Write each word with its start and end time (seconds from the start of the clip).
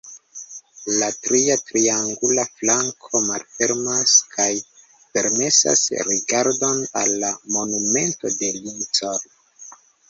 La 1.01 1.09
tria 1.25 1.57
triangula 1.71 2.45
flanko 2.61 3.21
malfermas 3.27 4.17
kaj 4.33 4.49
permesas 5.19 5.87
rigardon 6.11 6.83
al 7.05 7.17
la 7.27 7.33
Monumento 7.59 8.37
de 8.43 8.53
Lincoln. 8.63 9.27